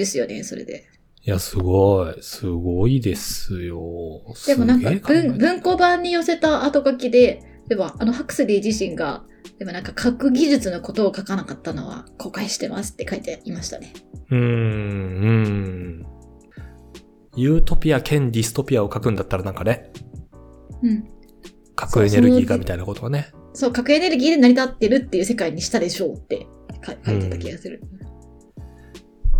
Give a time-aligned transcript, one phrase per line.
[0.00, 0.86] ですよね、それで。
[1.22, 2.16] いや、すごい。
[2.22, 4.22] すごいですよ。
[4.46, 9.24] でもなんか文、文庫版に寄せた後書きで、でもあの、ハクスリー自身が、
[9.58, 13.92] でもなんか核技術のことを書かなかったのは後悔してますって書いていましたね。
[14.30, 14.44] うーん、う
[15.42, 16.06] ん。
[17.36, 19.92] ユートピア兼ディストピアを書くんだったらなんかね、
[20.82, 21.04] うん。
[21.76, 23.30] 核エネルギーがみたいなことがね。
[23.52, 26.46] そう、核エネルギーで成り立ってるっていう世界にしたでしょうって
[26.80, 27.82] か書いてた気がする。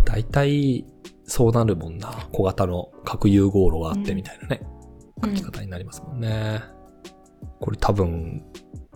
[0.04, 0.86] 大体、
[1.24, 2.08] そうなるもんな。
[2.32, 4.80] 小型の核融合炉があってみたいなね、うん
[5.22, 6.62] 書き方になりますもんね。
[7.60, 8.42] これ多分、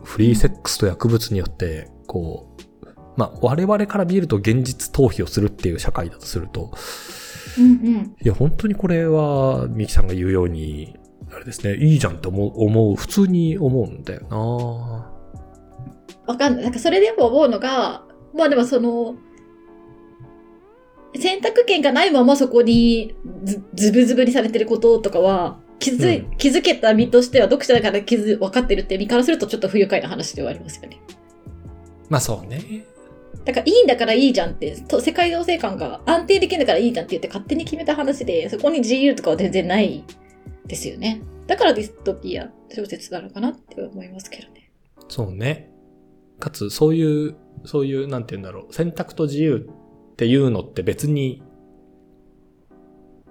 [0.02, 2.86] フリーセックスと薬物によって、こう、
[3.16, 6.72] まあ、我々から見ると現実逃避をするっていう社会だとすると、
[7.58, 8.16] うんうん。
[8.20, 10.96] いや、本当にこれは、ミキさんが言うように、
[11.30, 15.14] あれですね、いいじゃんって思う、思う、普通に思うんだよな
[16.26, 16.64] わかんない。
[16.64, 19.14] なんかそれでも思うのが、まあでもその、
[21.16, 31.00] 選択権がないままそこにズズブズブにされてることとかは、気づ気づけた身としては、読者だから気づ、分かってるって身からするとちょっと不愉快な話ではありますよね。
[32.08, 32.84] まあそうね。
[33.44, 40.04] だからいいんだからいいじゃんって、と世界情勢感が安定できるんだからいいじゃんって言って勝手に決めた話で、そこに自由とかは全然ない
[40.66, 41.22] ですよね。
[41.46, 44.70] だからディストピア小説なのかなって思いますけどね。
[45.08, 45.70] そうね。
[46.40, 49.68] かつ、そういう、そういう、なんて言うんだろう、選択と自由
[50.14, 51.42] っていうのって別に、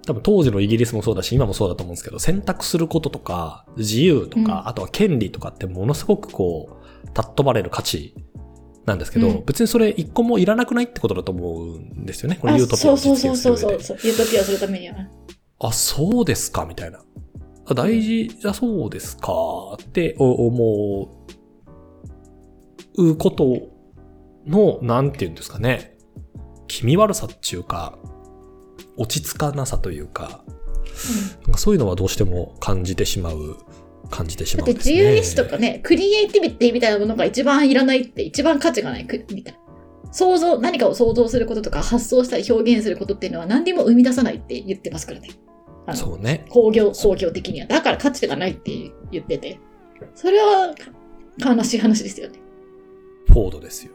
[0.06, 8.14] 多分当時のイギリスもそうだし、今もそうだと思うんですけど、選択することとか、自由とか、うんあとは権利とかってものすごくこう、尊ばれる価値
[8.84, 12.36] なんですけど、うん別にそれ一個もいらなくないってことだと思うんですよね。
[12.38, 13.70] これあユートピアをそうそう実そうそう。
[13.70, 13.98] そうそう。
[14.06, 14.96] ユートピアをするためには。
[15.60, 17.00] あ、そうですか、みたいな。
[17.66, 19.32] あ大事だそうですか、
[19.82, 21.08] って思
[22.98, 23.68] うこと
[24.46, 25.93] の、なんて言うんですかね。
[26.74, 27.96] 気味悪さっていうか、
[28.96, 30.42] 落ち着かなさというか、
[31.44, 33.56] なんかそういうのはどうしても感じてしまう、
[34.10, 34.94] 感じてしだってまうんですね。
[34.96, 39.60] 自由意志とかね、クリエイティビティみたいなものが一番いらないって、一番価値がないくみたいな。
[40.10, 45.28] 想像、何かを想像することとか発想したり表現することっていうのは何にも生み出さないって言ってますからね。
[45.92, 46.44] そうね。
[46.48, 47.68] 工業、工業的には。
[47.68, 48.72] だから価値がないって
[49.12, 49.60] 言ってて。
[50.16, 50.74] それは
[51.38, 52.40] 悲しい話ですよね。
[53.28, 53.92] フォードですよ。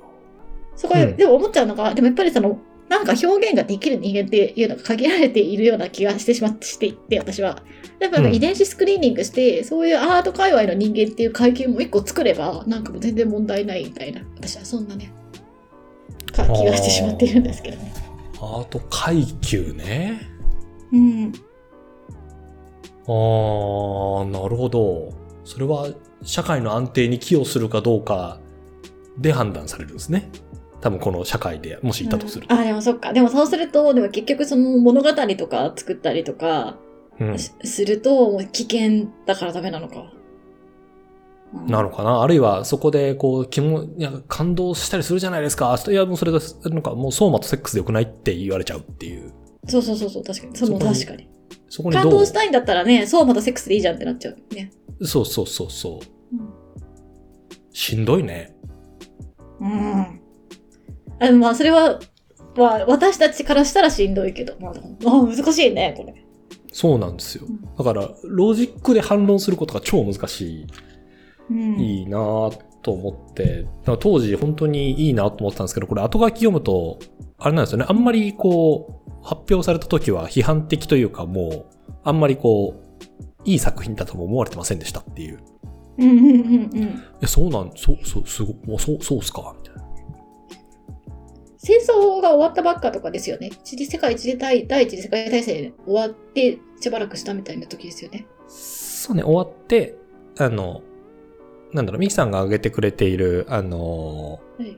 [0.80, 2.58] そこで、うんでも思っちゃうのが、でもやっぱりその、
[2.90, 7.62] なんか表現ができる人間っていうのが限られているような気がしてしまってしていって、私は。
[8.00, 14.22] やっぱうん遺伝子スクリーニングして、そういうアート界隈の人間っていう階級も一個作れば、なんかもう全然問題ないみたいな。
[14.36, 15.12] 私はそんなね、
[16.32, 17.94] か気がしてしまっているんですけどね。
[18.42, 20.22] アート階級ね。
[20.92, 21.34] うん。
[23.06, 25.14] あー、なるほど。
[25.44, 25.90] それは
[26.24, 28.40] 社会の安定に寄与するかどうか
[29.18, 30.30] で判断されるんですね。
[30.82, 32.56] 多分この社会でもしいたとすると。
[32.56, 33.14] あ、でもそっか。
[33.14, 36.78] でもそうすると、でも結局その物語とか作ったりとか
[37.20, 40.12] うんしすると、もう危険だからダメなのか。
[40.14, 42.22] うんなのかな？
[42.22, 45.76] あるいはそこでこう、気も、いや、感動したりするじゃないですか。
[45.88, 49.34] いや、もうそれが、なんかもう相馬とセックスでよくないって言われちゃうっていう。
[49.66, 50.56] そうそうそうそう、確かに。
[50.56, 51.28] その確かに。
[51.68, 54.72] そこに感動したいんだったらね、そうまたセックスでいいじゃんってなっちゃうね。
[55.02, 56.00] そうそうそうそ
[56.34, 56.36] う。
[56.36, 56.54] うん。
[57.74, 58.56] しんどいね。
[59.60, 59.70] うん。
[61.20, 62.00] あまあ、それは、
[62.56, 66.14] まあ、私たちからしたらしんどいけど、まあ、あ難しいね、これ。
[66.72, 67.76] そうなんですようん。
[67.78, 70.68] だから、ロジックで反論することが超難しい。
[71.50, 71.80] うん。
[71.80, 73.68] いいなぁと思って、
[74.00, 77.00] 当時本当にいいなと思ってたんですけど、これ後書き読むと、
[77.38, 81.66] あれなんですよね、あんまりこう、発表された時は批判的というかもう、
[82.04, 82.90] あんまりこう、
[83.46, 85.40] いい作品だとも思われてませんでしたっていう。
[85.98, 87.04] うんうんうんうん。
[87.22, 89.56] え、そうなん、そう、そう、すご、もうそう、そうっすか。
[91.62, 93.48] 戦争が終わったばっかとかですよね。
[93.48, 98.26] 一次世界一次大第一次世界大戦終わってしばらくしたみたいな時ですよね。
[98.48, 99.98] そうね、終わって、
[100.38, 100.82] あの、
[101.74, 104.78] なんだろう、ミキさんが挙げてくれている、あの、はい。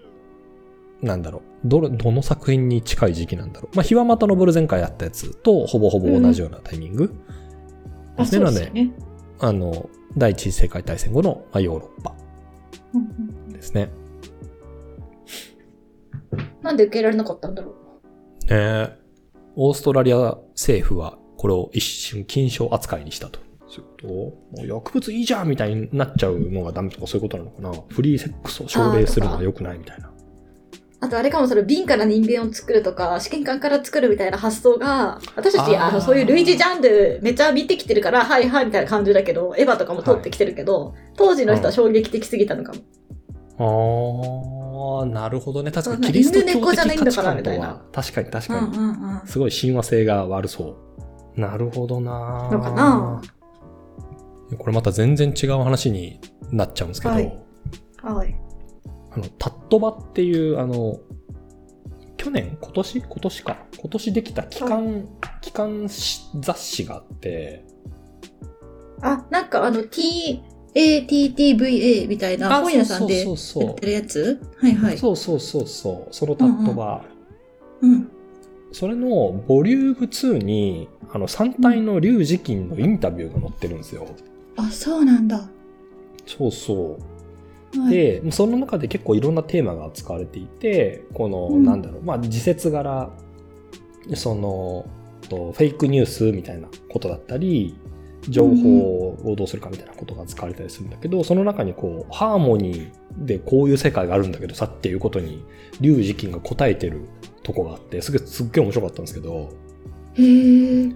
[1.03, 3.75] なんだろう、どれ、どの作品に近い時期なんだろう。
[3.75, 7.13] まあ、日はまた登る前回やったやつと、ほぼほぼ同じようなタイミング。
[8.17, 8.91] あ、ですねそうでね。
[9.39, 12.15] あの、第一次世界大戦後の、まあ、ヨーロッパ
[12.93, 13.01] うん
[13.47, 13.91] うんですね。
[16.71, 17.73] なんで受け入れられなかったんだろう。
[18.45, 18.97] ねえ
[19.55, 23.39] オーストラリア政府はこれを一瞬禁書扱いにしたと。
[23.67, 30.11] そういうこともう薬物いいじゃんみたいになっちゃうのがダメとかそういうことなのかなフリーセックスを奨励するのは良くないみたいな。
[31.03, 42.79] あとあれかもそれ瓶から人間を作るとか試験管から作るみたいな発想が私たちあのそういう類似ジャンルめっちゃ見てきてるからはいはいみたいな感じだけどエヴァとかも通ってきてるけど、当時の人は衝撃的すぎたのかも。
[43.57, 44.60] ああ、
[45.05, 45.71] なるほどね。
[45.71, 49.27] 確かにキリスト犬教的価値観とは、確かに確かに、うんうん。
[49.27, 50.77] すごい親和性が悪そ
[51.35, 51.39] う。
[51.39, 53.21] なるほどなのかな。
[54.57, 56.19] これまた全然違う話に
[56.51, 57.39] なっちゃうんですけど、はい。
[58.03, 58.35] はい。
[59.11, 60.99] あの、タットバっていう、あの、
[62.17, 62.57] 去年？
[62.61, 63.01] 今年？
[63.01, 63.57] 今年か。
[63.79, 65.07] 今年できた機関、
[65.41, 67.65] 機関誌雑誌があって、
[69.01, 74.39] あ、なんかあの T、ATTVA みたいなあ本屋さんでやってるやつ？
[74.57, 74.97] はいはい。
[74.97, 77.03] そうそうそうそう、そのタットバ、
[77.81, 78.09] うん。
[78.71, 84.07] それのボリューム2に、あの、3体の龍磁金のインタビューが載ってるんですよ。
[84.55, 85.49] あ、そうなんだ。
[86.25, 86.97] そうそ
[87.75, 87.79] う。
[87.79, 93.09] はい、で、その中で結構いろんなテーマが扱われていて、この、うんなんだろう、まあ、時節柄、
[94.15, 94.85] その、
[95.27, 97.75] とフェイクニュースみたいなことだったり、
[98.29, 105.43] 情報をどうするかみたいなことが使われたりするんだけど、その中にこう、ハーモニーでこういう世界があるんだけどさっていうことに、
[105.79, 107.01] 龍磁金が答えてる
[107.43, 109.49] とこがあって、すげえ、すっげえ面白かったんですけど、
[110.15, 110.95] へー。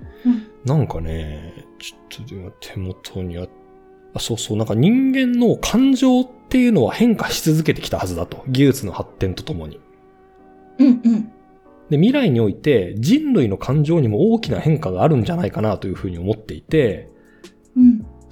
[0.66, 3.48] なんかね、ちょっと今手元にあ
[4.16, 8.44] あ、そうそう、なんか人間の感情っていうのは変化し続けてきたはずだと。
[8.48, 9.80] 技術の発展とともに。
[10.80, 11.32] うんうん。
[11.90, 17.15] で、未来において人類の感情にも大きな変化があるんじゃないかなというふうに思っていて、うん。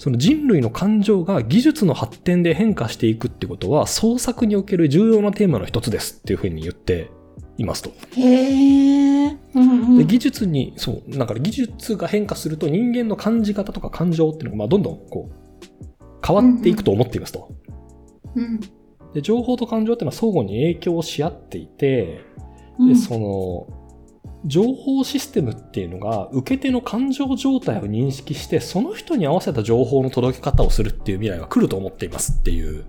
[0.04, 7.10] その人類の感情が技術の発展で変化していくってことは創作における重要なテーマの一つですっていうふうに言って
[7.58, 7.92] いますと。
[8.18, 9.38] へー。
[9.56, 9.98] うんうん。
[10.00, 17.50] で技術に、そう、だから技術が変化すると人間の感じ方とか感情っていうのが、まあ、どんどんこう、変わっていくと思っていますと。
[18.36, 18.60] うん。
[19.14, 22.26] で、情報と感情っていうのは相互に影響し合っていて、
[22.78, 23.82] うんで、その、
[24.45, 32.86] 情報システムっていうのが、受け手の感情状態を認識して、その人に合わせた情報の届け方をするっていう未来が来ると思っていますっていう。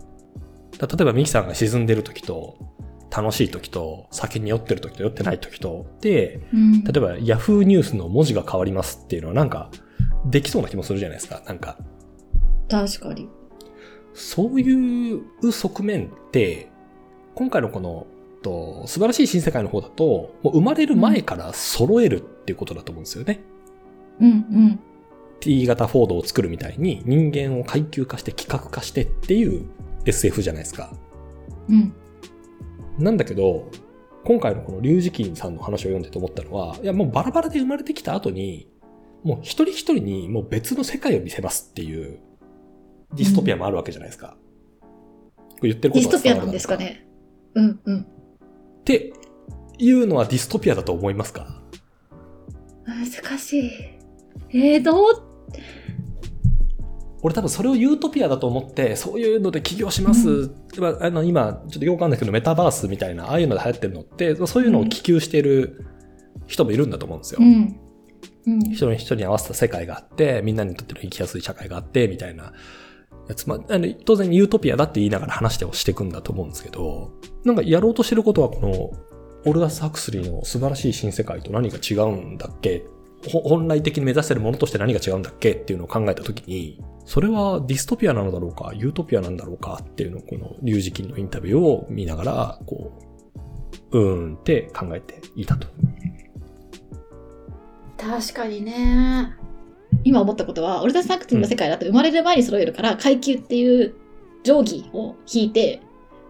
[0.79, 2.59] だ例えばミキさんが沈んでる時と、
[3.17, 9.71] 楽しい時と、酒に酔ってる時と酔ってない時と、で、うん、例えば Yahoo ニュースの文字が変わりますっていうのはなんか、
[10.27, 11.41] できそうな気もするじゃないですか。
[11.47, 11.79] なんか、
[12.69, 13.29] 確かに。
[14.15, 16.69] そういう側面って、
[17.35, 18.06] 今回のこの、
[18.44, 23.41] と素晴らしい新世界の方だと、もう生まれる前から揃えるっていうことだと思うんですよね。
[24.20, 24.81] うんうん。
[25.41, 29.67] T 型フォードを作るみたいに人間を階級化して企画化してっていう
[30.05, 30.93] SF じゃないですか。
[31.69, 31.93] うん。
[32.99, 33.70] なんだけど、
[34.25, 38.69] 今回のこの龍磁金さんの話を読んでて思ったのは、いやもうバラバラで生まれてきた後に、
[39.23, 42.20] もう一人一人にもう別の世界を見せますっていう
[43.14, 44.37] ディストピアもあるわけじゃないですか。
[45.38, 47.06] これ言ってることディストピアなんですかね。
[47.55, 48.06] うんうん。
[48.85, 49.15] って
[49.79, 51.47] いうのはディストピアだと思いますか？
[52.87, 53.71] 難しい。
[54.51, 55.23] えー、どう？
[57.23, 60.29] 俺多分それをユートピアだと思って、そういうので起業します。
[60.29, 65.87] うまああの今、ちょっとよくわかんないけど、メタバースみたいな、ああいうので流行ってるのって、そういうのを希求している
[66.47, 67.39] 人もいるんだと思うんですよ。
[67.41, 67.81] うん。
[68.47, 68.61] うん。
[68.65, 72.53] 一人一人に合わせた世界があって、みんなにとっての生きやすい社会があって、みたいな
[73.29, 73.49] やつ。
[73.49, 77.12] まあ、あの当然ユートピアだって言いながら話してをしていくんだと思うんですけど、
[77.44, 78.91] なんかやろうとしてることはこの、
[79.47, 82.87] オルダス・ハクスリーの素晴らしい新世界と何が違うんだっけ？
[83.31, 92.93] 本来的に目指してるものとして何が違うんだっけっていうのを考えたときに、それはディストピアなのだろうか、ユートピアなんだろうかっていうのをこのリュウジキンのインタビューを見ながら、こ
[93.93, 95.67] う、うーんって考えていたと。
[97.96, 99.37] 確かにね。
[100.05, 103.94] 今思ったことは、俺たちサクティの世界だと生まれる前に揃えるから、階級っていう
[104.43, 105.81] 定規を引いて、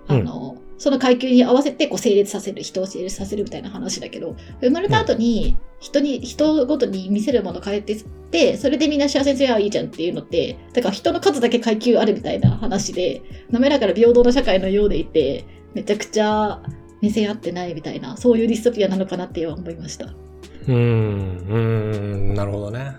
[0.08, 16.62] あの、その階級に合わせてこう成立させる、人を成立させるみたいな話だけど、生まれた後に人に、人ごとに見せるもの変えてって、それでみんな幸せにすればいいじゃんっていうのって、だから人の数だけ階級あるみたいな話で、滑らかな平等な社会のようでいて、めちゃくちゃ
[17.02, 20.06] 目線合ってないみたいな、そういうディストピアなのかなって思いました。
[20.06, 20.76] うーん、
[21.38, 22.96] うーん、なるほどね。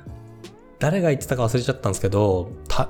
[0.79, 2.89] 誰が言ってたか忘れちゃったんですけど、た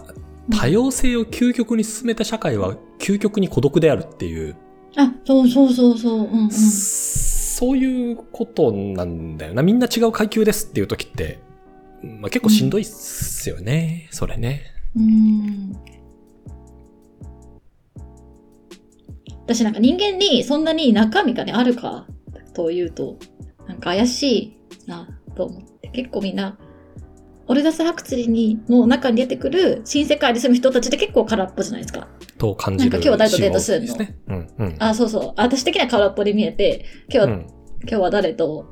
[0.51, 4.56] 多様性を究極に進めた社会は究極に孤独であるっていう、
[4.98, 6.20] あ、そうそうそうそう。
[6.20, 6.51] うんうん。
[6.51, 9.63] そういうことなんだよな。
[9.63, 11.39] みんな違う階級ですっていう時って、
[12.01, 14.08] まあ、結構しんどいっすよね。
[14.12, 14.63] それね。
[14.96, 15.74] うん。
[19.46, 22.08] 私なんか人間にそんなに中身がね、あるか
[22.54, 23.18] というと、
[23.68, 26.58] なんか怪しいなと思って、結構みんな、
[27.48, 32.08] オルダス・ハクツリにの中に出てくる新世界に住む人たちって結構空っぽじゃないですか。
[32.38, 33.96] と感じるなんか今日は誰とデートするの？
[33.98, 34.18] ね。
[34.28, 34.75] うん、うん。
[34.80, 35.34] あ、そうそう。
[35.38, 37.48] 私的には空っぽで見えて、今日は、うん、
[37.82, 38.66] 今日は誰と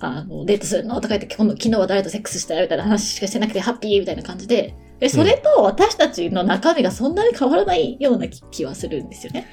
[0.00, 0.96] あのデートするの？
[0.96, 9.46] とか言って、今度昨日は誰とセックスしたよみたいな話しかしてなくて、ハッピーみたいな感じで、えそれと私たちの中身がそんなに変わらないような気気はするんですよね。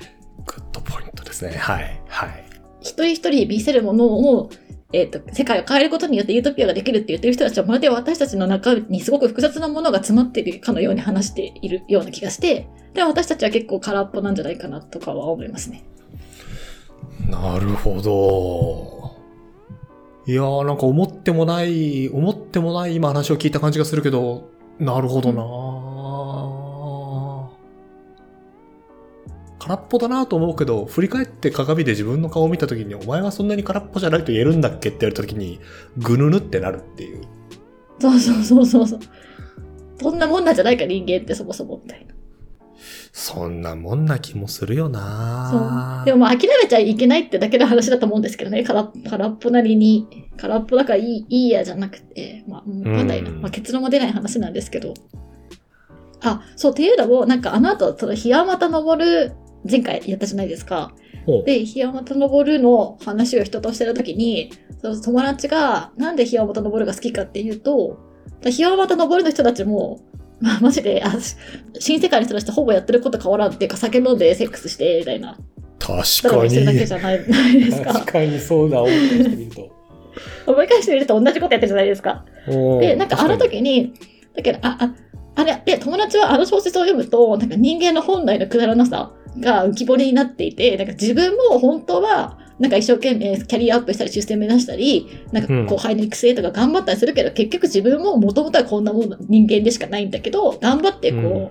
[0.46, 1.52] グッ d point ですね。
[1.52, 2.02] はい。
[2.08, 2.46] はい。
[2.82, 4.50] 一人一人見せるものを、
[4.96, 15.84] えっ、と、世界を変えることによってユートピアができるって言ってる人たちは、まるで私たちの中にすごく複雑なものが詰まっているかのように話しているような気がして、で、私たちは結構空っぽなんじゃないかなとかは思いますね。
[17.30, 19.16] なるほど。
[20.28, 24.50] いやーなんか思ってもない、思ってもない今話を聞いた感じがするけど、
[24.80, 26.05] なるほどなー
[29.66, 35.60] 空っぽだなと思うけど、振り返って鏡で自分の顔を見た時に、お前はそんなに空っぽじゃないと言えるんだっけって言われた時に、
[35.98, 37.24] ぐぬぬってなるっていう。
[38.00, 39.00] そうそうそうそうそう。
[40.00, 42.14] そんなもんなんじゃないか人間ってそもそもみたいな。
[43.12, 46.06] そんなもんな気もするよなそう。
[46.06, 48.64] でもまあ諦めちゃいけないってだけの話だと思うんですけどね。
[48.64, 53.32] 空っ空っぽなりに、空っぽだからいい、いいやじゃなくて、まあ、うんわかんないな。
[53.32, 54.94] うんまあ結論も出ない話なんですけど。
[56.22, 59.34] あ、そう、っていうのも、なんかあの後、その、日山田昇る、
[59.70, 60.94] 前回やったじゃないですか。
[61.46, 67.98] で、檜山田昇の話を人としてるときに、その友達が、なんで檜山田昇が好きかっていうと、
[68.42, 70.02] 檜山田昇の人たちも、
[70.40, 71.36] まあ、マジで、あ、し
[71.80, 75.38] 新世界の人たちとほぼやってること変わらんっていうか、酒飲んでセックスして、みたいな。
[75.80, 76.86] 確かしてるだけに。
[76.86, 77.94] じゃないないですか。
[77.94, 79.76] 確かにそうだ、思い返してみると。
[80.48, 82.26] 思い返してみると同じことやってるじゃないですか。
[82.48, 83.94] で、なんかあの時に、
[84.36, 84.96] だけど、あ、あ、
[85.36, 101.50] あれ、で、友達はあの小説を読むと、なんか人間の本来のくだらなさが浮き彫りになっていて、なんか自分も本当は、なんか一生懸命キャリアアップしたり出世目指したり、なんか後輩の育成とか頑張ったりするけど、結局自分ももともとはこんなもん人間でしかないんだけど、頑張ってこう、うん。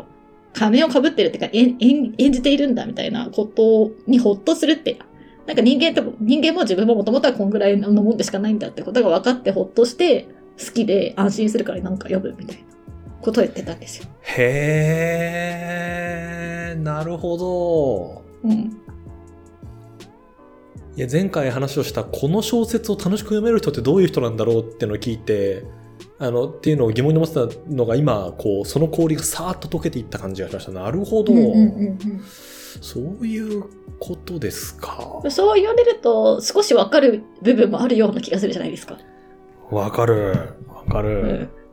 [0.55, 4.99] 仮面をかぶってるっていうか演演演じているんだみたいなことにほっとするって、
[5.47, 10.29] なんか人間と、人間も自分ももともとはこんぐらいのもんでしかないんだってことが分かってほっとして、
[10.65, 12.74] 好きで安心するからなんか読むみたいな
[13.25, 14.07] ことを言ってたんですよ。
[14.23, 18.23] へー、なるほど。
[18.45, 18.53] うん。
[20.97, 25.65] いや、前回話をしたこの小説を楽しく読める人ってどういう人なんだろうっていうのを聞いて、
[26.19, 30.73] あの、っていうのを疑問に思ってたのが今、こう、その氷がさーっと溶けていった感じがしました。
[30.73, 31.33] なるほど。
[31.33, 31.55] うんうんう
[31.91, 31.99] ん
[32.81, 33.65] そういう
[34.01, 35.27] ことですかう。
[35.29, 38.99] ん、そう言われると少し分かる部分もあるような気がするじゃないですか。
[39.71, 40.57] わかる。
[40.67, 41.21] わかる。
[41.21, 41.64] うん。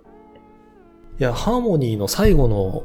[1.21, 2.83] いや、ハーモニーの最後の、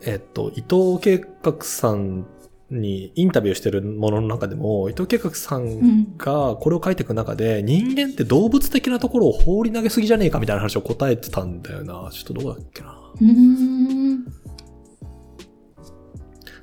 [0.00, 2.24] えっと、伊藤計画さん
[2.70, 6.16] にインタビューしてるものの中でも、伊藤計画さうんん。
[6.16, 12.08] がこれを書いていく中で、人間って動物的なところを放り投げすぎじゃねえかみたいな話を答えてたんだよな。
[12.12, 12.96] ちょっとどうだっけな。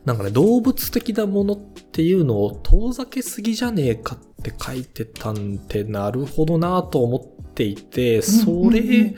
[0.05, 9.15] なんかね、動物的なものっていうのを遠ざけすぎじゃねえかって書いてたんで、なるほどなと思っていて、そうんうんうんうれん、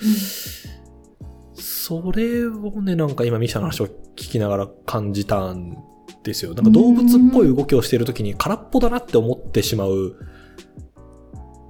[1.66, 5.76] それをね、なんか今ミキさんの話を聞きながら感じたん
[6.24, 6.54] ですよ。
[6.54, 10.16] なんか動物っぽい動きをしているときに空っぽだなって思ってしまう、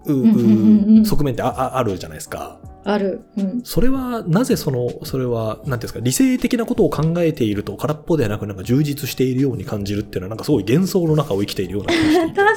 [0.06, 2.60] う、んう側面ってあああるじゃないですか。
[2.84, 3.22] ある。
[3.38, 3.62] うん。
[3.64, 12.04] それは、なぜその、それは、なんていうんですか、理性的なことを考えていると空っぽではなく、なんか充実しているように感じるっていうのは、なんかすごい幻想の中を生きているような気が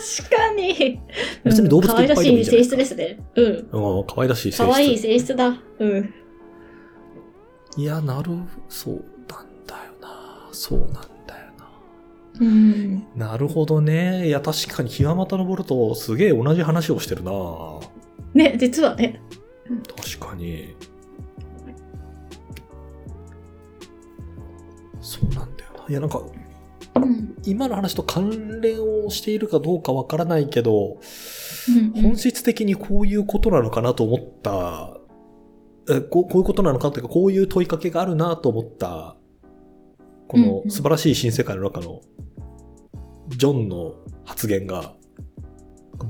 [0.00, 0.34] していて。
[0.34, 1.00] 確かに。
[1.44, 3.18] 別に動物可愛らしい性質いっぱいいいじゃないですかですね。
[3.36, 3.98] うん。
[3.98, 4.58] うん、可愛らしい性質。
[4.58, 5.62] 可愛い性質だ。
[5.78, 6.14] うん。
[7.78, 8.32] いや、なる、
[8.68, 8.94] そう
[9.28, 10.48] なんだよな。
[10.50, 11.04] そうなんだよ
[11.56, 11.70] な。
[12.40, 13.06] うん。
[13.14, 14.26] なるほどね。
[14.26, 17.32] いや、確かに、日はまた登ると、すげえ同じ話をしてるな。
[18.34, 19.22] ね、実はね。
[19.96, 20.74] 確かに。
[25.00, 25.84] そうなんだよな。
[25.88, 26.20] いや、なんか、
[26.96, 27.36] うん。
[27.46, 30.98] 今の話と関連をしているかどうかわからないけど、
[31.68, 34.97] うん本質的にこういうことなのかなと思った、え
[36.10, 39.16] こうこういうことなのかというか、こういう問いかけがあるなと思った、
[40.28, 40.70] こうんのうん。
[40.70, 42.00] 素晴らしい新世界の中の、
[43.28, 44.94] ジョンの発言が、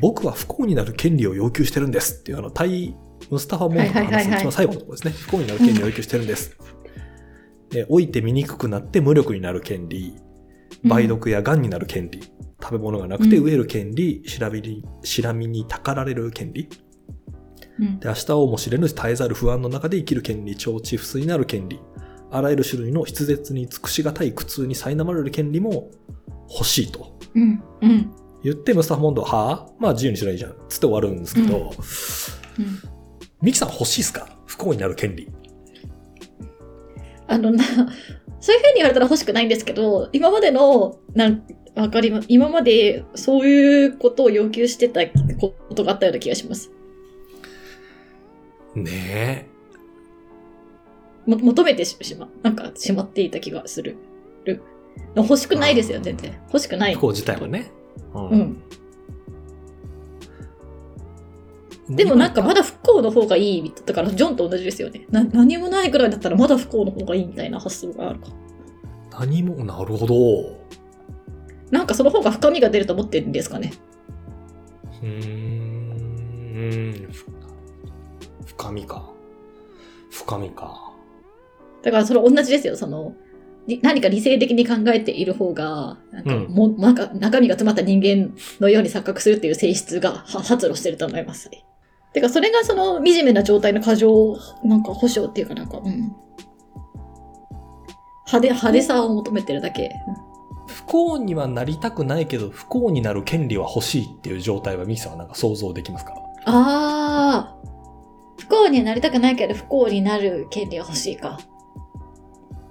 [0.00, 2.96] 僕は不幸になる権利を要求してるんですっていう、あの、対
[3.30, 5.14] ムスタファ・モントの話の一番最後のところですね。
[5.14, 6.56] 不幸になる権利を要求してるんです。
[7.70, 10.16] で老いて醜くなって無力になる権利、
[10.84, 12.22] 梅毒や癌になる権利、
[12.62, 16.68] 食べ物がなくてうん飢える権利、しらみに、しらみにたかられる権利、
[17.78, 21.80] うんで明日をも知れぬ絶えざる不安の中で生きる権利、腸チフスになる権利、
[22.30, 25.90] あらゆる種類の筆舌に尽くしがたい苦痛に苛まれる権利も
[26.50, 27.18] 欲しいと。
[27.34, 27.62] うん。
[27.82, 28.10] うん。
[28.42, 30.54] 言ってムスタファモンドは、はあまあ自由にしないいじゃん。
[30.68, 31.72] つって終わるんですけど、
[32.58, 32.98] うん
[33.40, 34.28] ミキさん欲しいっすか？
[34.46, 35.28] 不幸になる権利。
[37.28, 42.26] あのな、そういうふうに言われたら欲しくないんですけど、今までの、なん、わかります。
[42.28, 46.72] 今までそういうことを要求してたことがあったような気がします。
[48.82, 49.48] ね
[51.26, 53.96] も求めてししま、なんかしまっていた気がする。
[54.44, 54.62] る
[55.14, 56.32] 欲しくないですよ、全然。
[56.46, 56.92] 欲しくなえ。
[56.92, 56.94] い。
[56.94, 57.70] 不幸自体はね。
[58.14, 58.62] ううん。
[61.90, 63.72] でもなんかまだ不幸の方がいい。
[63.86, 65.06] だからジョンと同じですよね。
[65.10, 68.28] な何もないくらいだったらまだ不幸の方がいいみたいな発想があるか。
[69.18, 70.58] 何も、なるほど。
[71.70, 73.72] なんかその方が深みが出ると思ってるんですかね。
[75.02, 75.08] うー
[77.06, 77.08] ん。
[78.72, 79.08] みか。
[80.10, 80.92] 深みか。
[81.82, 82.76] だからそれ同じですよ。
[82.76, 83.14] その、
[83.66, 91.50] り何か理性的に考えている方が、なんかうんも、なんか中身が詰まった人間のように錯覚するっていう性質がは発露してると思います。
[92.12, 96.12] てか、それがその惨めな状態の過剰、なんか保障っていうかなんか、うん。
[98.30, 99.90] 派手、派手さを求めてるだけ。
[100.66, 106.14] 不幸にはなりたくないけど、不幸になる権利は欲しいっていう状態はミキさんはなんか想像できますか？
[106.46, 107.57] ああ。
[108.38, 111.38] 不幸にはなりたくないけど不幸になる権利は欲しいか。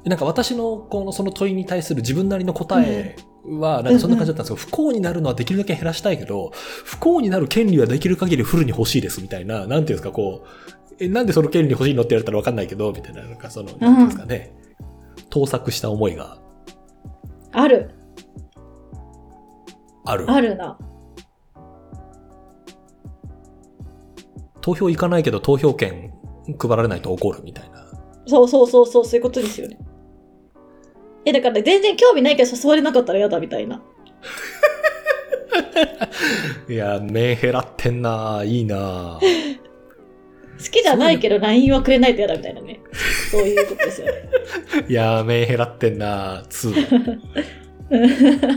[0.06, 14.54] なんか私のこのその問いに対する自分なりの答えは、なんかそんな感じだったんですけど、不幸になるのはできるだけ減らしたいけど、不幸になる権利はできる限りフルに欲しいですみたいな、なんていうんですか、こう、え、なんでその権利欲しいのって言われたらわかんないけど、みたいな、なんかその、なんていうんですかね、
[15.30, 16.38] 盗作した思いが
[17.52, 17.92] ある。
[20.06, 20.32] ある。
[20.32, 20.78] あるな。
[24.68, 26.12] 投票行かないけど投票権
[26.60, 27.86] 配られないと怒るみたいな。
[28.26, 29.78] そうそうそうそう、そういうことですよね。
[31.24, 33.82] え、だから全然興味ないけど誘われなかったら嫌だみたいな。
[36.68, 39.22] いや、メンヘラってんな、いいな。
[39.24, 39.30] 好
[40.70, 42.82] きじゃないけど LINE はくれないと嫌だみたいなね。
[43.32, 44.14] そういうことですよね。
[44.90, 47.22] いや、メンヘラってんな、2。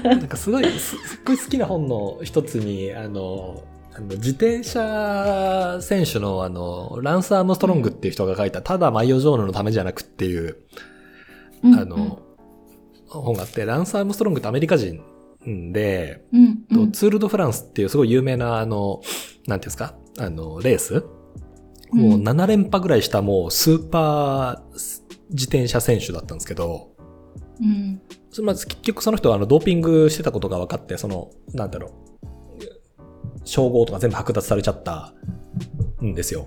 [0.03, 10.59] なんかすごい、すすっごい好きな本の一つに、あの、あの自転車選手のあの、ランス・アームストロングっていう人が書いた、ただマイオジョーヌのためじゃなくっていう、
[11.65, 12.23] あの、
[13.09, 15.03] 本があって、ランス・アームストロングってアメリカ人
[15.73, 19.01] で、うん、うん、とツール・ド・フランスっていうすごい有名な、あの、
[19.47, 21.05] なんていうんですか、あの、レース？
[21.93, 24.75] もううん7連覇ぐらいしたもうスーパー
[25.31, 26.91] 自転車選手だったんですけど、
[27.61, 28.01] うん。
[28.31, 32.10] そまず結局その人はあのドーピングしてたことが分かって、その、なんだろう、
[33.51, 35.13] 称号とか全部剥奪されちゃった
[36.01, 36.47] んですよ。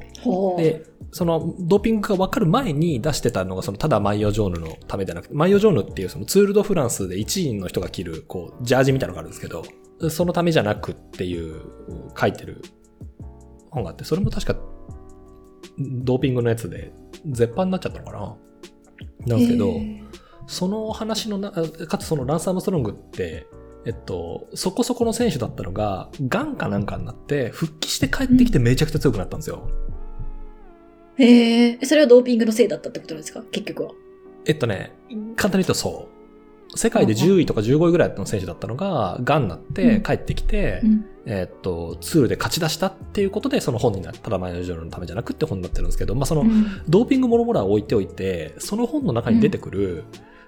[0.57, 9.63] で、そのドーピングが分かる前に出してたのが、そのただマイオジョーヌのためじゃなくて、マイオジョーヌっていうそのツール・ド・フランスで1位の人が着る、こう、ジャージみたいなのがあるんですけど、
[10.09, 11.61] そのためじゃなくっていう
[12.17, 12.61] 書いてる
[13.69, 14.55] 本があって、それも確か
[15.77, 16.93] ドーピングのやつで
[17.25, 18.37] 絶版になっちゃったのかな。
[19.27, 19.73] なんですけど、
[20.47, 23.45] その話のな、かつそのランス・アームストロングって、
[23.85, 29.67] えっと、そこそこの選手だったのが、癌かなんかになって、復帰して帰ってきてめちゃくちゃ強くなったんですよ。
[31.17, 33.43] へえ、それはドーピングのせいだったってことですか？
[33.51, 33.91] 結局は。
[34.45, 34.93] えっとね、
[35.35, 36.07] 簡単に言うとそ
[36.73, 36.77] う。
[36.77, 41.05] 世界で10位とか15位ぐらいの選手だったのが、癌になって帰ってきて、うん。
[41.25, 50.03] えっと、ツールで勝ち出したっていうことで、その本になった、ただマイナージョのためじゃなくって本になってるんですけど、まあその、うんドーピングもろもろは置いておいて、その本の中に出てくる、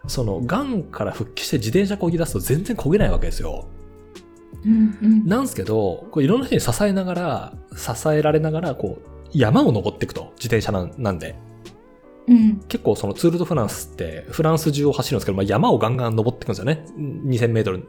[0.08, 3.68] その、癌から復帰して自転車こぎ出すと全然こげないわけですよ。
[4.66, 11.36] うんうんなんですけど、こういろんな人に支えながら、支えられながら、こう、山を登っていくと、自転車なんなんで。
[12.28, 12.58] うん。
[12.68, 16.86] 結構そのツール・ド・フランスって、フランス中を走るんですけど、まあ、山をガンガン登っていくんですよね。
[16.98, 17.84] 2000メートル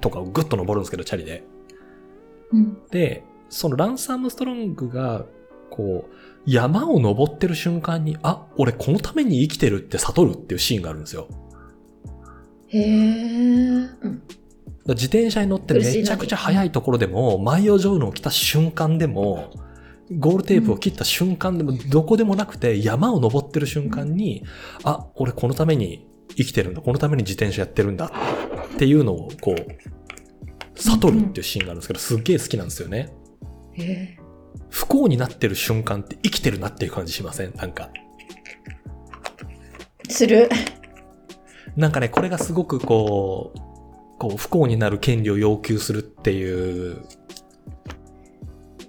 [0.00, 1.44] とかをぐっと登るんですけど、チャリで。
[2.52, 2.76] うん。
[2.90, 5.24] で、そのランス・アームストロングが、
[5.70, 11.28] こう、山を登ってる瞬間に、あ、俺このために生きてるって悟るっていうシーンがあるんですよ。
[12.72, 13.88] へえ。
[14.88, 19.50] 自転車に乗ってめちゃくちゃ速いところでも、マイオジョーヌを着た瞬間でも、
[20.18, 24.44] ゴールテープを切った瞬間でも、どこでもなくて、山を登ってる瞬間に、
[24.82, 26.06] あ、俺このために
[26.36, 28.12] 生きてるんだ、このために自転車やってるんだ
[28.74, 29.56] っていうのを、こう、
[30.74, 33.12] 悟るっていうシーンがあるんですけど、すっげえ好きなんですよね。
[33.74, 34.18] へえ。
[34.70, 37.54] 不幸になってる瞬間って生きてるなっていう感じしません？
[37.54, 37.90] なんか。
[40.08, 40.48] する。
[41.76, 43.58] なんかね、これがすごくこう、
[44.18, 47.02] こう、不幸になる権利を要求するっていう、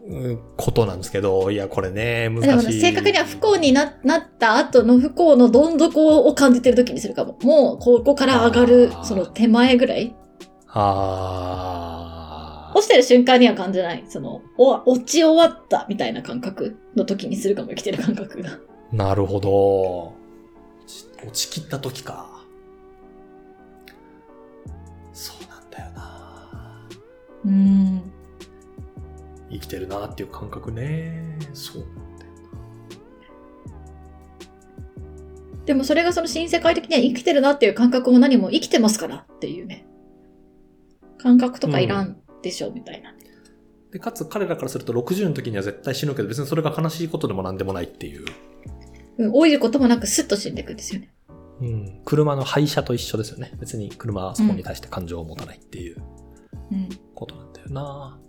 [0.05, 2.81] うんことなんですけど、いや、これね、難しい。
[2.81, 7.37] 正確には不幸にななった後の不幸のどん底を感じてる時にするかも。
[7.41, 10.13] もうここから上がるその手前ぐらい
[10.67, 14.03] あ落ちてる瞬間には感じない。
[14.09, 18.49] その、お落ち終わったみたいな感覚の時にするかも、生きてる感覚が。
[18.49, 18.57] ー、
[18.91, 20.13] なるほど。
[21.25, 22.32] 落ちきった時か。
[27.45, 28.01] うん。
[29.51, 31.37] 生きてるなっていう感覚ね。
[31.53, 31.85] そう。
[35.65, 39.85] でもそれがその新世界的には生きてるなっていう感覚も何も生きてますからっていうね。
[41.17, 43.15] 感覚とかいらんっでしょみたいな。
[43.91, 48.21] で、かつ彼らからすると60の時には絶対死ぬけど、別にそれが悲しいことでもなんでもないっていう。
[48.21, 48.27] うん
[49.31, 51.13] 老いることもなくスッと死んでいくんですよね。
[51.61, 52.01] うん。
[52.03, 53.51] 車の廃車と一緒ですよね。
[53.59, 55.97] 別に車はそこに対して感情を持たないっていう
[56.71, 56.89] うん。
[56.89, 56.95] ことなんだ
[57.63, 58.19] よな。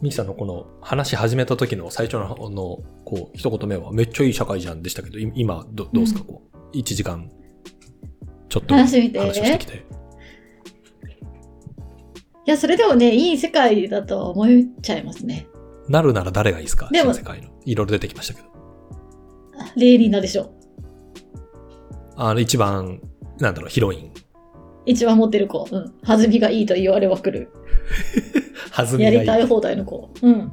[0.00, 7.30] ミキさんのこの話し始めた時の最初の、あの、こう、一言目はめっちゃいい社会じゃんでしたけど、い今、どどうですか、うんこう、1時間、
[8.48, 9.86] ちょっと話をしてきて。
[12.46, 14.46] いや、それでもね、いい世界だとは思っ
[14.80, 15.48] ちゃいますね。
[15.88, 16.88] なるなら誰がいいですか？
[16.92, 17.48] でも新世界の。
[17.64, 18.48] いろいろ出てきましたけど。
[19.76, 20.52] レイリーナでしょ。
[22.16, 23.00] あの、一番、
[23.38, 24.12] なんだろう、ヒロイン。
[24.88, 25.68] 一番持ってる子。
[25.70, 25.92] うん。
[26.02, 27.50] 弾みがいいと言われまくる。
[28.74, 29.14] 弾みがいい。
[29.16, 30.10] やりたい放題の子。
[30.22, 30.52] うん。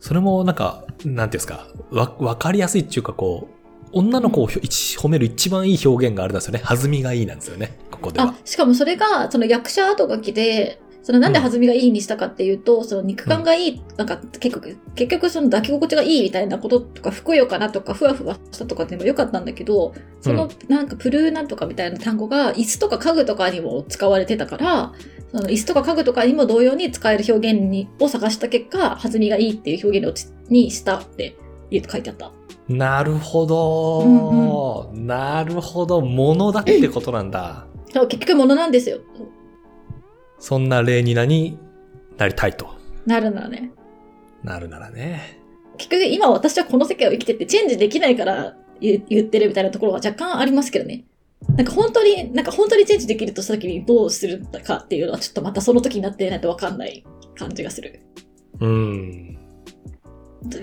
[0.00, 6.62] それもなんか、なんていうんですか、わ、わかりやすいっていうかこう、女の子を褒める一番いい表現があれなんですよね。
[6.64, 7.78] 弾みがいいなんですよね。
[7.90, 24.92] ここであは。、しかもそれが、その役者後書きで、そのなんで弾みがいいにしたかっていうと、その肉感がいい、なんか結局、結局その抱き心地がいいみたいなこととか、ふくよかなとか、ふわふわしたとかでもよかったんだけど、そのなんかプルーなんとかみたいな単語が椅子とか家具とかにも使われてたから、
[25.32, 31.36] その椅子とか家具とかにも同様に使える表現にを探した結果、弾みがいいっていう表現にしたって
[31.72, 32.30] 書いてあった。
[32.68, 36.00] なるほど、なるほど。
[36.00, 37.66] ものだってことなんだ。
[37.92, 39.00] そう結局ものなんですよ。
[40.42, 41.56] そんなレーニナに
[42.18, 42.74] なりたいと。
[43.06, 43.70] なるならね。
[44.42, 45.38] なるならね。
[45.78, 51.04] 結局今私はこの世界を生きててチェンジできないから言言ってるみたいなところは若干ありますけどね。
[51.56, 57.04] なんか本当に、なんか本当にチェンジできるとした時にどうするかっていうのはちょっとまたその時になってないとわかんない
[57.36, 58.00] 感じがする。
[58.58, 59.38] うん。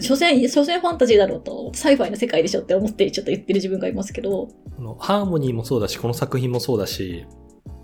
[0.01, 4.49] 所詮、所詮ファンタジーだろうと、 sci-fi の世界でしょって思ってちょっと言ってる自分がいますけど。
[4.99, 7.25] ハーモニーもそうだし、この作品もそうだし、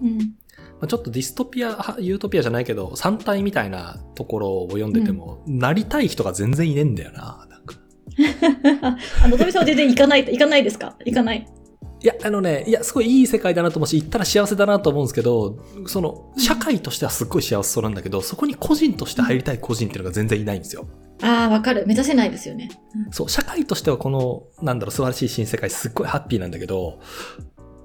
[0.02, 0.36] うん。
[0.80, 7.48] まあ、ちょっとディストピア、はユートピアじゃないけど、三体みたいなところを読んでても、なりたい人が全然いねえんだよな。
[7.50, 7.76] なんか
[9.24, 10.96] あの、富さんは全然行かない、行かないですか？
[11.06, 11.48] 行かない？
[12.04, 15.58] いや、あのね、いや、すごいいい世界だなと思うし、行ったら幸せだなと思うんですけど、
[15.88, 20.88] その、社会としてはすっごい幸せそうなんだけど、そこに個人として入りたい個人っていうのが全然いないんですよ。
[21.24, 21.86] ああ、わかる。
[21.88, 22.70] 目指せないですよね。
[23.12, 27.00] そう、社会としてはこの、なんだろう、素晴らしい新世界すっごいハッピーなんだけど、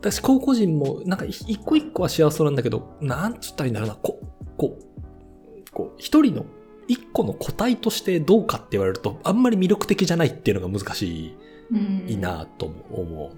[0.01, 6.47] 私、高校人も、なんかい一個一個は幸せそうなんだけど、なんつったらいいんだろうな、こう、こう、こう、一人の、
[6.89, 11.37] 一個の個体としてどうかって言われると、あんまり魅力的じゃないっていうのが難し
[11.71, 12.05] うん。
[12.09, 13.31] いなとも思っ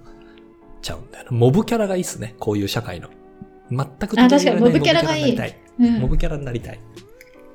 [0.81, 1.31] ちゃうんだよな。
[1.33, 3.09] モブキャラがいいっすね、こういう社会の。
[3.71, 5.59] 全くあ確かにモブキャラがいいモブキャラになりたい。
[5.81, 6.81] うんモブキャラになりたい。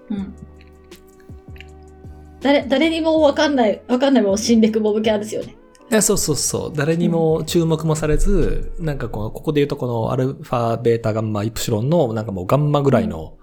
[0.09, 0.33] うん。
[2.41, 5.55] 誰、誰にもわかんない、わかんないもん死んでくモブキャラですよね。
[6.01, 6.73] そうそうそう。
[6.75, 13.37] 誰にも注目もされず、なんかこの、ここで言うとこのアルファ、ベータ、ガンマ、イプシロンの、なんかもうガンマぐらいの、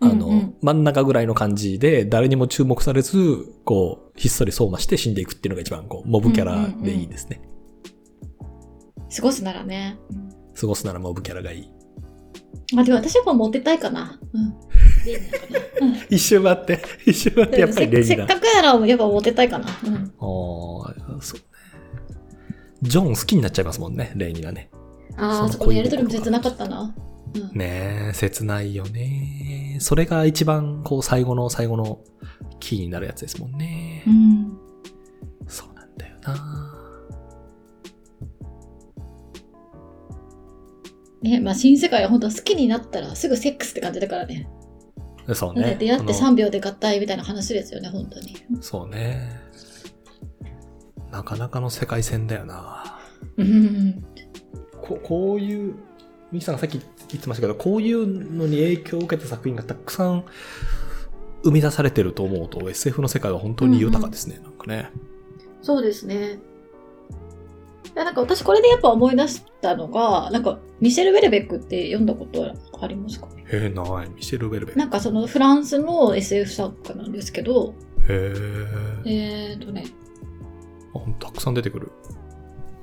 [0.00, 7.40] あの、うんうん真ん中ぐらいの感じで、誰にも注目されず、こう、ひっそり相馬して死んでいくっていうのが一番、こう、モブキャラでいいですね。
[9.16, 9.98] 過ごすならね。
[10.58, 11.70] 過ごすならモブキャラがいい。
[12.76, 14.20] あ、でも私やっぱモテたいかな。
[14.32, 14.54] うん。
[15.06, 15.86] レイニーかな。
[15.86, 18.40] うん一周待って、一周待って、やっぱりレジだせせっ。
[18.40, 19.66] かくならやっぱモテたいかな。
[19.84, 20.12] うん。
[20.18, 21.49] おーそうね。
[22.82, 24.70] ジョン好きになっちゃいますもんね、レイニーがね。
[25.16, 26.94] ああ、そこのやりとりも切なかったな。
[27.34, 27.58] うん。
[27.58, 29.76] ねえ、切ないよね。
[29.80, 32.00] それが一番、こう、最後の最後の
[32.58, 34.02] キーになるやつですもんね。
[34.06, 34.58] うん。
[35.46, 36.76] そうなんだよな。
[41.22, 44.48] ね、まあ新世界は本当好きになったらすぐセックスって感じだからね。
[45.34, 45.76] そうね。
[45.78, 48.36] 出会ってその3秒で合体みたいな話ですよね、本当に。
[48.60, 49.39] そうね。
[51.10, 52.98] なかなかの世界線だよな。
[53.36, 54.04] うん。
[54.80, 55.74] ここういう、
[56.32, 60.24] ミキさんがさっき言ってましたけど、こういうのに影響を受けた作品がたくさん
[61.42, 64.90] 生み出されてると思うと、SF の世界は本当に豊かですね、なんかね。
[65.62, 66.38] そうですね。
[67.94, 73.28] いや、なんか私これでやっぱ思い出したのが、なんかミシェル・ウェルベックって読んだことありますか？
[73.52, 74.10] へえ、ない。
[74.10, 74.78] ミシェル・ウェルベック。
[74.78, 77.74] なんかそのフランスの SF 作家なんですけど、
[78.08, 78.32] へ
[79.04, 79.52] え。
[79.52, 79.86] えーとね、
[80.94, 81.92] あたくさん出てくる。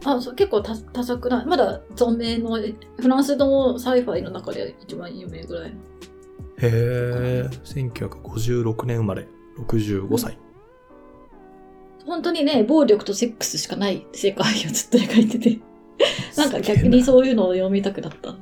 [0.06, 2.58] あそう結構多多作な、まだ存命の
[2.98, 5.70] フランスの sci-fi の中で一番有名ぐらい。
[5.70, 5.74] へ
[6.62, 7.50] え。
[7.64, 9.28] 1956年生まれ。
[9.60, 10.38] 65歳。
[12.06, 15.60] 本当にね、暴力とセックスしかない世界をずっと描いてて、
[16.38, 18.34] なんか逆にそういうのを読みたくなった。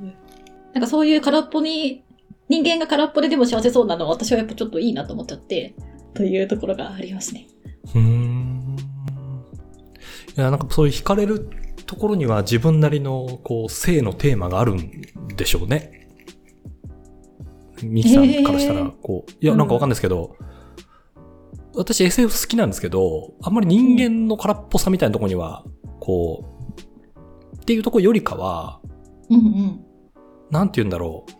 [0.72, 2.04] なんかそういう空っぽに、
[2.48, 5.74] 人間が空っぽででも幸せそうなのは私はやっぱちょっといいなと思っちゃって、
[6.14, 7.48] というところがありますね。
[7.86, 8.55] うーん。
[10.36, 11.48] いや、なんかそういう惹かれる
[11.86, 14.90] ところには自分なりの、こう、性のテーマがあるん
[15.34, 16.08] でしょうね。
[17.82, 20.36] ミキさんからしたら、こう、いや、なんかわかんないですけど、
[21.74, 25.64] 私 SF 好きなんですけど、あんまり人間の空っぽさみたいなところには、
[26.00, 26.44] こ
[27.54, 28.80] う、っていうところよりかは、
[29.30, 29.84] うんうん。
[30.50, 31.30] なんて言うんだろう。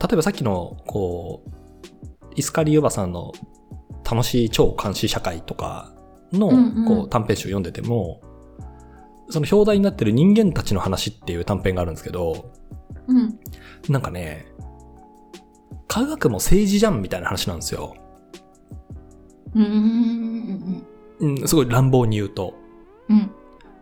[0.00, 1.50] 例えばさっきの、こう、
[2.34, 3.32] イスカリユバさんの
[4.08, 5.91] 楽しい超監視社会とか
[6.32, 8.20] の、うんうんこう短編集読んでても、
[9.30, 12.52] その表題になってる人間たちの話っていう短編があるんですけど、
[13.06, 13.38] うん。
[13.88, 14.46] なんかね、
[15.88, 17.96] 科学も政治じゃんみたいな話なんですよ。
[19.54, 19.62] うん
[21.20, 22.54] うんうん、すごい乱暴に言うと。
[23.08, 23.30] うん。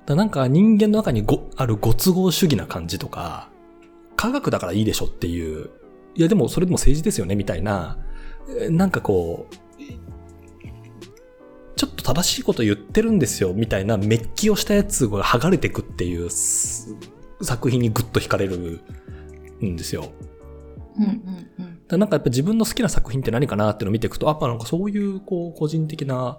[0.06, 3.50] だなんか人間の中にごあるご都合主義な感じとか、
[4.16, 5.70] 科学だからいいでしょっていう、
[6.14, 7.98] いやでもそれでも政治ですよねみたいな、
[8.60, 9.54] えーなんかこう、
[11.80, 16.94] ちょっと正しいこと言ってるんですよみたいなメッキをしたやつが剥がれてくっていうす
[17.40, 18.82] 作品にグッと惹かれる
[19.64, 20.12] んですよ。
[20.98, 21.98] うんうんうん。
[21.98, 26.36] なんかやっぱ自分の好きな作品って何かなっていうのを見ていくと、やっぱなんかそういうこう個人的な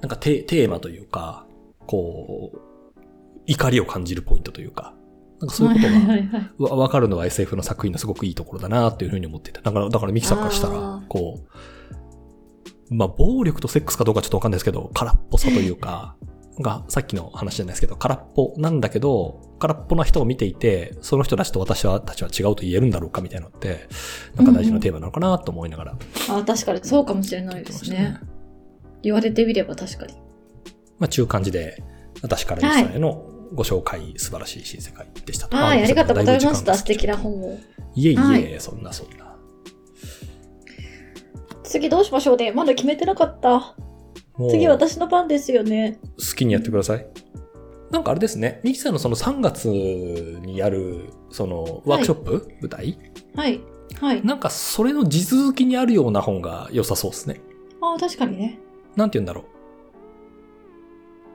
[0.00, 1.44] なんかテテーマというか、
[1.88, 3.00] こう、
[3.46, 4.94] 怒りを感じるポイントというか、
[5.40, 6.76] なんかそういうことが。
[6.76, 9.60] わわかるのは SF の作品のすごくいいところだなっていうふうに思ってた。
[9.60, 11.48] だから、だからミキさんからしたあらー、こう、
[12.90, 16.16] まあ暴力とセックスかどうかちょっとわかんないですけど、空っぽさというか、
[16.60, 23.88] がさっきの話じゃないですけど、空っぽなんだけど、空っぽな人を見ていて、その人たちと私はたちは違うと言えるんだろうかみたいなのって、
[24.36, 25.98] なんか大事なテーマなのかなと思いながら。
[26.28, 28.20] あ、確かにそうかもしれないですね。
[29.02, 30.14] 言われてみれば確かに。
[30.98, 31.82] まあ、中感じで、
[32.22, 35.56] 私からミキさんへのご紹介、素晴らしい新世界でしたと。
[35.56, 36.74] はい、ありがとうございました。
[36.74, 37.58] 素敵な本を。
[37.96, 39.23] いえいえ、はいそんなそんな。
[41.64, 42.52] 次どうしましょうね。
[42.52, 43.74] まだ決めてなかった。
[44.50, 45.98] 次私の番ですよね。
[46.18, 47.06] 好きにやってください。
[47.90, 52.98] なんかあれですね、ミキさんのその3月にやる、そのワークショップ、舞台？
[53.36, 53.60] はい。
[54.00, 54.24] はい。
[54.24, 57.40] なんかそれの地続きにあるような本が良さそうですね。
[57.80, 58.58] ああ、確かにね。
[58.96, 59.44] なんて言うんだろう。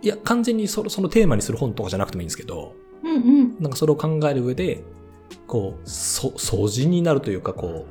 [0.02, 3.56] いや、完全にそのそのテーマにする本とかじゃなくてもいいんですけど、うんうん。
[3.60, 4.84] なんかそれを考える上で、
[5.48, 7.86] こう、そ、掃除になるというか、こ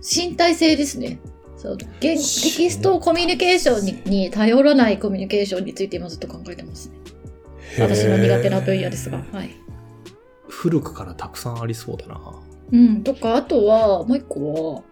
[0.00, 1.18] 身体性ですね。
[1.64, 6.96] そうゲテキストコミュニケーションにに頼らないコミュニケーションについて今ずっと考えてますね。
[7.78, 9.24] う、私の苦手な分野ですが。
[9.32, 9.56] はい。
[10.46, 12.20] 古くからたくさんありそうだな。
[12.70, 13.02] うん。
[13.02, 14.82] とか、あとは、もう一個は、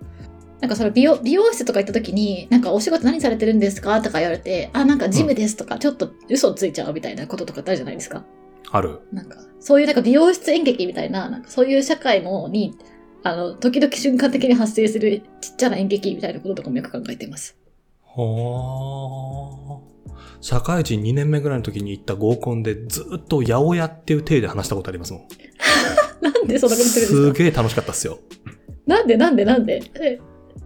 [0.62, 8.24] なんかその美容美容室とか行った時に、なんかお仕事何されてるんですかとか言われて、あ、なんかジムですとか、ちょっと嘘ついちゃうみたいなこととかってあるじゃないですか。
[8.70, 9.00] ある。
[9.12, 12.78] なんか、そういうなんか美容室演劇みたいな、なんかそういう社会のに、
[13.24, 17.56] あの、時々瞬間的に発生するちっちゃな演劇みたいなこととかもよく考えています。
[18.04, 20.16] はあ。
[20.40, 25.22] 社会人2年目ぐらいの時に行った合コンでずっと八百屋っていう体で話したことありますもん。
[26.20, 27.37] なんでそんなことするんですか？
[27.37, 28.18] すげえ楽しかったっすよ。
[28.87, 29.82] なんでなんでなんで？
[30.00, 30.18] え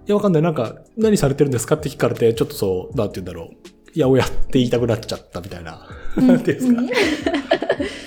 [0.07, 0.43] いや、わかんない。
[0.43, 3.57] なんか、何されてるんですかって聞かれて、ちょっとそう、なんて言うんだろう。
[4.01, 5.89] 八百屋って言いたくなっちゃったみたいな。
[6.17, 7.31] なんていうんですか？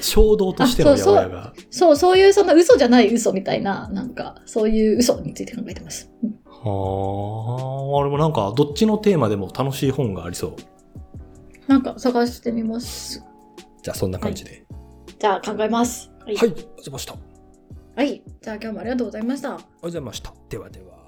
[0.01, 1.53] 衝動としての八百屋が。
[1.69, 6.11] そう、そういうその嘘じゃない嘘みたいな、なんか、そういう嘘について考えてます。
[6.23, 8.01] うんはあ。
[8.01, 10.55] あれもなんか、どっちのテーマでも楽しい本がありそう。
[11.67, 13.23] なんか探してみます。
[13.81, 14.65] じゃあ、そんな感じで。
[15.19, 16.11] じゃあ考えます。
[16.25, 16.35] はい。
[16.35, 16.55] はい、
[16.91, 17.13] ました。
[17.13, 18.23] ありはい。
[18.41, 19.49] じゃあ今日もありがとうございました。
[19.51, 20.33] がとうございました。
[20.49, 20.98] ではでは。